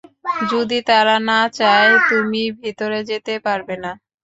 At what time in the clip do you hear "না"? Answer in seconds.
1.29-1.39, 3.83-3.91